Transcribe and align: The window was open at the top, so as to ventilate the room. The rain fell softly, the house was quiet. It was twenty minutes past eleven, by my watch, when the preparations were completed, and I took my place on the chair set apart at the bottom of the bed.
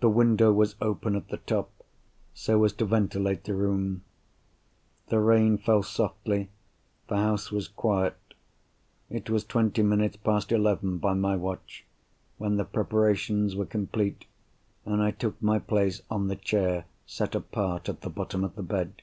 The 0.00 0.08
window 0.08 0.50
was 0.50 0.76
open 0.80 1.14
at 1.14 1.28
the 1.28 1.36
top, 1.36 1.70
so 2.32 2.64
as 2.64 2.72
to 2.72 2.86
ventilate 2.86 3.44
the 3.44 3.52
room. 3.54 4.02
The 5.08 5.20
rain 5.20 5.58
fell 5.58 5.82
softly, 5.82 6.48
the 7.08 7.18
house 7.18 7.52
was 7.52 7.68
quiet. 7.68 8.16
It 9.10 9.28
was 9.28 9.44
twenty 9.44 9.82
minutes 9.82 10.16
past 10.16 10.52
eleven, 10.52 10.96
by 10.96 11.12
my 11.12 11.36
watch, 11.36 11.84
when 12.38 12.56
the 12.56 12.64
preparations 12.64 13.54
were 13.54 13.66
completed, 13.66 14.24
and 14.86 15.02
I 15.02 15.10
took 15.10 15.42
my 15.42 15.58
place 15.58 16.00
on 16.10 16.28
the 16.28 16.36
chair 16.36 16.86
set 17.04 17.34
apart 17.34 17.90
at 17.90 18.00
the 18.00 18.08
bottom 18.08 18.42
of 18.42 18.54
the 18.56 18.62
bed. 18.62 19.02